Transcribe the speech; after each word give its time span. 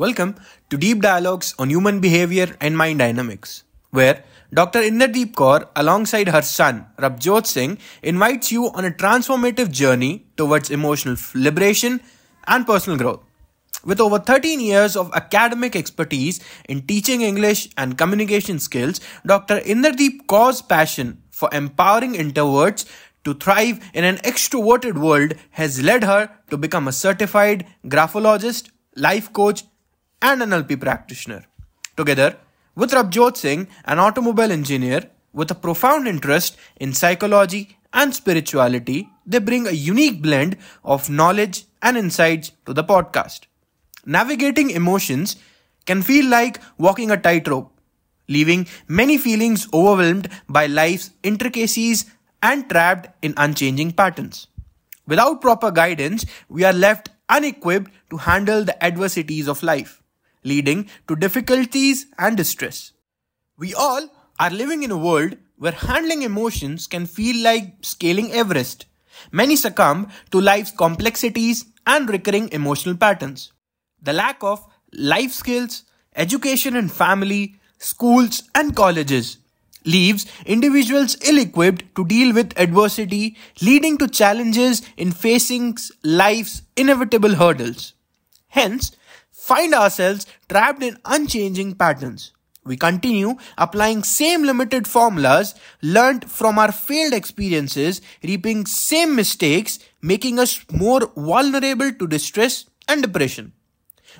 Welcome 0.00 0.36
to 0.70 0.78
Deep 0.78 1.02
Dialogues 1.02 1.54
on 1.58 1.68
Human 1.68 2.00
Behavior 2.00 2.56
and 2.58 2.74
Mind 2.74 3.00
Dynamics, 3.00 3.64
where 3.90 4.24
Dr. 4.50 4.80
Inderdeep 4.80 5.34
Kaur, 5.34 5.68
alongside 5.76 6.28
her 6.28 6.40
son 6.40 6.86
Rabjot 6.96 7.46
Singh, 7.46 7.76
invites 8.02 8.50
you 8.50 8.70
on 8.70 8.86
a 8.86 8.90
transformative 8.92 9.70
journey 9.70 10.24
towards 10.38 10.70
emotional 10.70 11.16
liberation 11.34 12.00
and 12.46 12.66
personal 12.66 12.98
growth. 12.98 13.20
With 13.84 14.00
over 14.00 14.18
13 14.18 14.60
years 14.60 14.96
of 14.96 15.12
academic 15.12 15.76
expertise 15.76 16.40
in 16.66 16.86
teaching 16.86 17.20
English 17.20 17.68
and 17.76 17.98
communication 17.98 18.58
skills, 18.58 19.00
Dr. 19.26 19.60
Inderdeep 19.60 20.24
Kaur's 20.24 20.62
passion 20.62 21.22
for 21.30 21.50
empowering 21.52 22.14
introverts 22.14 22.86
to 23.24 23.34
thrive 23.34 23.80
in 23.92 24.04
an 24.04 24.16
extroverted 24.24 24.96
world 24.96 25.34
has 25.50 25.82
led 25.82 26.04
her 26.04 26.30
to 26.48 26.56
become 26.56 26.88
a 26.88 26.92
certified 26.92 27.66
graphologist, 27.86 28.70
life 28.96 29.30
coach, 29.34 29.64
and 30.22 30.42
an 30.42 30.50
NLP 30.50 30.80
practitioner. 30.80 31.44
Together 31.96 32.36
with 32.74 32.92
Rabjot 32.92 33.36
Singh, 33.36 33.68
an 33.84 33.98
automobile 33.98 34.52
engineer 34.52 35.10
with 35.32 35.50
a 35.50 35.54
profound 35.54 36.08
interest 36.08 36.56
in 36.76 36.92
psychology 36.92 37.78
and 37.92 38.14
spirituality, 38.14 39.08
they 39.26 39.38
bring 39.38 39.66
a 39.66 39.72
unique 39.72 40.22
blend 40.22 40.56
of 40.84 41.10
knowledge 41.10 41.64
and 41.82 41.96
insights 41.96 42.52
to 42.66 42.72
the 42.72 42.84
podcast. 42.84 43.40
Navigating 44.06 44.70
emotions 44.70 45.36
can 45.86 46.02
feel 46.02 46.28
like 46.28 46.60
walking 46.78 47.10
a 47.10 47.16
tightrope, 47.16 47.72
leaving 48.28 48.66
many 48.86 49.18
feelings 49.18 49.68
overwhelmed 49.72 50.28
by 50.48 50.66
life's 50.66 51.10
intricacies 51.22 52.06
and 52.42 52.68
trapped 52.68 53.08
in 53.22 53.34
unchanging 53.36 53.92
patterns. 53.92 54.46
Without 55.06 55.40
proper 55.40 55.70
guidance, 55.70 56.24
we 56.48 56.64
are 56.64 56.72
left 56.72 57.10
unequipped 57.28 57.90
to 58.10 58.16
handle 58.16 58.64
the 58.64 58.82
adversities 58.82 59.48
of 59.48 59.62
life 59.62 60.00
leading 60.44 60.88
to 61.08 61.16
difficulties 61.16 62.06
and 62.18 62.36
distress. 62.36 62.92
We 63.58 63.74
all 63.74 64.08
are 64.38 64.50
living 64.50 64.82
in 64.82 64.90
a 64.90 64.96
world 64.96 65.36
where 65.56 65.72
handling 65.72 66.22
emotions 66.22 66.86
can 66.86 67.06
feel 67.06 67.42
like 67.42 67.74
scaling 67.82 68.32
Everest. 68.32 68.86
Many 69.30 69.56
succumb 69.56 70.08
to 70.30 70.40
life's 70.40 70.70
complexities 70.70 71.66
and 71.86 72.08
recurring 72.08 72.48
emotional 72.52 72.96
patterns. 72.96 73.52
The 74.00 74.14
lack 74.14 74.42
of 74.42 74.66
life 74.92 75.32
skills, 75.32 75.84
education 76.16 76.74
and 76.76 76.90
family, 76.90 77.56
schools, 77.78 78.42
and 78.54 78.74
colleges 78.74 79.36
leaves 79.84 80.26
individuals 80.44 81.16
ill 81.22 81.38
equipped 81.38 81.94
to 81.96 82.04
deal 82.04 82.34
with 82.34 82.58
adversity, 82.58 83.36
leading 83.62 83.96
to 83.98 84.08
challenges 84.08 84.82
in 84.96 85.12
facing 85.12 85.76
life's 86.02 86.62
inevitable 86.76 87.34
hurdles. 87.34 87.94
Hence, 88.48 88.92
find 89.50 89.74
ourselves 89.74 90.26
trapped 90.48 90.82
in 90.82 90.96
unchanging 91.04 91.74
patterns. 91.74 92.32
We 92.64 92.76
continue 92.76 93.36
applying 93.58 94.02
same 94.04 94.44
limited 94.44 94.86
formulas 94.86 95.54
learned 95.82 96.30
from 96.30 96.58
our 96.58 96.70
failed 96.70 97.14
experiences, 97.14 98.00
reaping 98.22 98.66
same 98.66 99.16
mistakes, 99.16 99.78
making 100.00 100.38
us 100.38 100.64
more 100.70 101.10
vulnerable 101.16 101.92
to 101.92 102.06
distress 102.06 102.66
and 102.86 103.02
depression. 103.02 103.52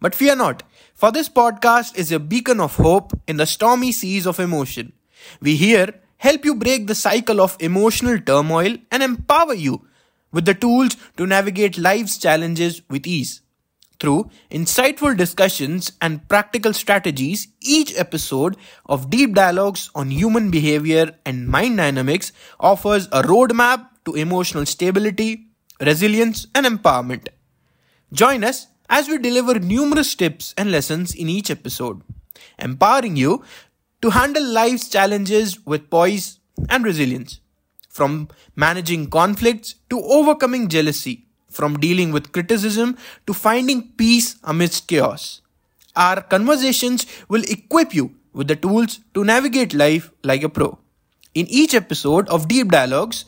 But 0.00 0.14
fear 0.14 0.36
not, 0.36 0.62
for 0.94 1.10
this 1.10 1.28
podcast 1.28 1.96
is 1.96 2.12
a 2.12 2.20
beacon 2.20 2.60
of 2.60 2.76
hope 2.76 3.18
in 3.26 3.36
the 3.36 3.46
stormy 3.46 3.90
seas 3.92 4.26
of 4.26 4.38
emotion. 4.38 4.92
We 5.40 5.56
here 5.56 5.94
help 6.18 6.44
you 6.44 6.54
break 6.54 6.86
the 6.86 6.94
cycle 6.94 7.40
of 7.40 7.56
emotional 7.58 8.20
turmoil 8.20 8.76
and 8.92 9.02
empower 9.02 9.54
you 9.54 9.86
with 10.32 10.44
the 10.44 10.54
tools 10.54 10.96
to 11.16 11.26
navigate 11.26 11.78
life's 11.78 12.16
challenges 12.18 12.82
with 12.88 13.06
ease. 13.06 13.42
Through 13.98 14.30
insightful 14.50 15.16
discussions 15.16 15.92
and 16.02 16.28
practical 16.28 16.72
strategies, 16.74 17.48
each 17.60 17.96
episode 17.98 18.56
of 18.84 19.08
Deep 19.08 19.34
Dialogues 19.34 19.90
on 19.94 20.10
Human 20.10 20.50
Behavior 20.50 21.12
and 21.24 21.48
Mind 21.48 21.78
Dynamics 21.78 22.32
offers 22.60 23.06
a 23.06 23.22
roadmap 23.22 23.88
to 24.04 24.14
emotional 24.14 24.66
stability, 24.66 25.46
resilience, 25.80 26.46
and 26.54 26.66
empowerment. 26.66 27.28
Join 28.12 28.44
us 28.44 28.66
as 28.88 29.08
we 29.08 29.18
deliver 29.18 29.58
numerous 29.58 30.14
tips 30.14 30.54
and 30.58 30.70
lessons 30.70 31.14
in 31.14 31.28
each 31.28 31.50
episode, 31.50 32.02
empowering 32.58 33.16
you 33.16 33.42
to 34.02 34.10
handle 34.10 34.44
life's 34.44 34.88
challenges 34.88 35.64
with 35.66 35.90
poise 35.90 36.38
and 36.68 36.84
resilience. 36.84 37.40
From 37.88 38.28
managing 38.54 39.08
conflicts 39.08 39.76
to 39.88 40.00
overcoming 40.02 40.68
jealousy, 40.68 41.25
from 41.56 41.78
dealing 41.78 42.12
with 42.12 42.32
criticism 42.32 42.96
to 43.26 43.32
finding 43.32 43.82
peace 43.96 44.36
amidst 44.44 44.86
chaos. 44.86 45.40
Our 45.96 46.20
conversations 46.20 47.06
will 47.28 47.42
equip 47.48 47.94
you 47.94 48.14
with 48.32 48.48
the 48.48 48.56
tools 48.56 49.00
to 49.14 49.24
navigate 49.24 49.72
life 49.72 50.10
like 50.22 50.42
a 50.42 50.48
pro. 50.48 50.78
In 51.34 51.46
each 51.48 51.74
episode 51.74 52.28
of 52.28 52.48
Deep 52.48 52.70
Dialogues, 52.70 53.24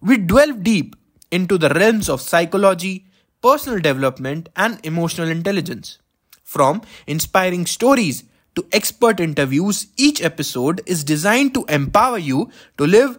we 0.00 0.18
delve 0.18 0.62
deep 0.62 0.96
into 1.30 1.56
the 1.56 1.70
realms 1.70 2.08
of 2.08 2.20
psychology, 2.20 3.06
personal 3.42 3.78
development, 3.78 4.48
and 4.56 4.78
emotional 4.84 5.28
intelligence. 5.28 5.98
From 6.44 6.82
inspiring 7.06 7.64
stories 7.64 8.24
to 8.54 8.66
expert 8.72 9.20
interviews, 9.20 9.86
each 9.96 10.20
episode 10.22 10.82
is 10.84 11.04
designed 11.04 11.54
to 11.54 11.64
empower 11.68 12.18
you 12.18 12.50
to 12.76 12.86
live 12.86 13.18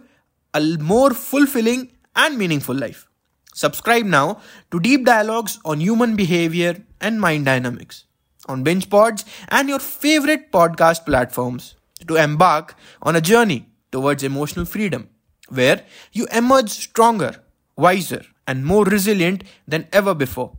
a 0.54 0.60
more 0.78 1.14
fulfilling 1.14 1.90
and 2.14 2.36
meaningful 2.36 2.76
life. 2.76 3.08
Subscribe 3.54 4.06
now 4.06 4.40
to 4.70 4.80
Deep 4.80 5.04
Dialogues 5.04 5.58
on 5.64 5.80
Human 5.80 6.16
Behavior 6.16 6.84
and 7.00 7.20
Mind 7.20 7.44
Dynamics 7.44 8.04
on 8.48 8.64
BingePods 8.64 9.24
and 9.48 9.68
your 9.68 9.78
favorite 9.78 10.50
podcast 10.50 11.04
platforms 11.04 11.74
to 12.08 12.16
embark 12.16 12.74
on 13.02 13.14
a 13.14 13.20
journey 13.20 13.66
towards 13.92 14.22
emotional 14.22 14.64
freedom 14.64 15.08
where 15.48 15.84
you 16.12 16.26
emerge 16.32 16.70
stronger, 16.70 17.42
wiser, 17.76 18.22
and 18.46 18.64
more 18.64 18.84
resilient 18.84 19.44
than 19.68 19.86
ever 19.92 20.14
before. 20.14 20.56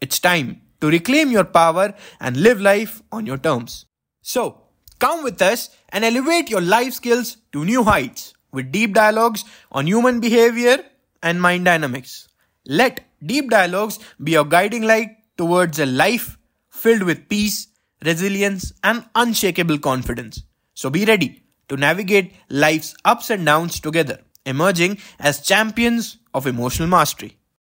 It's 0.00 0.18
time 0.18 0.62
to 0.80 0.88
reclaim 0.88 1.30
your 1.30 1.44
power 1.44 1.94
and 2.18 2.36
live 2.36 2.60
life 2.60 3.02
on 3.12 3.26
your 3.26 3.38
terms. 3.38 3.84
So, 4.22 4.62
come 4.98 5.22
with 5.22 5.40
us 5.42 5.70
and 5.90 6.04
elevate 6.04 6.50
your 6.50 6.60
life 6.60 6.94
skills 6.94 7.36
to 7.52 7.64
new 7.64 7.84
heights 7.84 8.34
with 8.52 8.72
deep 8.72 8.94
dialogues 8.94 9.44
on 9.70 9.86
human 9.86 10.18
behavior 10.18 10.84
and 11.22 11.40
mind 11.40 11.64
dynamics. 11.64 12.28
Let 12.66 13.00
deep 13.24 13.50
dialogues 13.50 13.98
be 14.22 14.32
your 14.32 14.44
guiding 14.44 14.82
light 14.82 15.16
towards 15.36 15.78
a 15.78 15.86
life 15.86 16.38
filled 16.70 17.02
with 17.02 17.28
peace, 17.28 17.68
resilience, 18.04 18.72
and 18.82 19.04
unshakable 19.14 19.78
confidence. 19.78 20.42
So 20.74 20.90
be 20.90 21.04
ready 21.04 21.42
to 21.68 21.76
navigate 21.76 22.34
life's 22.48 22.94
ups 23.04 23.30
and 23.30 23.44
downs 23.46 23.80
together, 23.80 24.20
emerging 24.44 24.98
as 25.18 25.40
champions 25.40 26.18
of 26.34 26.46
emotional 26.46 26.88
mastery. 26.88 27.38